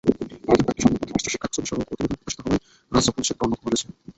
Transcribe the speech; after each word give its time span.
ভারতের 0.47 0.63
কয়েকটি 0.63 0.81
সংবাদপত্রে 0.83 1.15
অস্ত্রশিক্ষার 1.17 1.53
ছবিসহ 1.55 1.77
প্রতিবেদন 1.79 2.17
প্রকাশিত 2.17 2.39
হওয়ায় 2.43 2.61
রাজ্য 2.91 3.09
পুলিশের 3.13 3.37
টনক 3.39 3.59
নড়েছে। 3.63 3.85